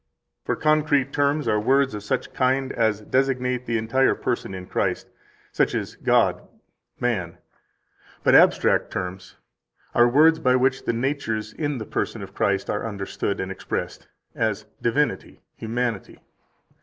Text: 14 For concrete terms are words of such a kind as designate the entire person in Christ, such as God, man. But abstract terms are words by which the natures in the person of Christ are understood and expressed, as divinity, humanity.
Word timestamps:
14 0.45 0.45
For 0.59 0.63
concrete 0.63 1.13
terms 1.13 1.47
are 1.47 1.59
words 1.59 1.93
of 1.93 2.01
such 2.01 2.25
a 2.25 2.29
kind 2.31 2.71
as 2.71 3.01
designate 3.01 3.67
the 3.67 3.77
entire 3.77 4.15
person 4.15 4.55
in 4.55 4.65
Christ, 4.65 5.07
such 5.51 5.75
as 5.75 5.95
God, 5.95 6.41
man. 6.99 7.37
But 8.23 8.33
abstract 8.33 8.89
terms 8.89 9.35
are 9.93 10.07
words 10.09 10.39
by 10.39 10.55
which 10.55 10.85
the 10.85 10.91
natures 10.93 11.53
in 11.53 11.77
the 11.77 11.85
person 11.85 12.23
of 12.23 12.33
Christ 12.33 12.67
are 12.67 12.87
understood 12.89 13.39
and 13.39 13.51
expressed, 13.51 14.07
as 14.33 14.65
divinity, 14.81 15.43
humanity. 15.55 16.19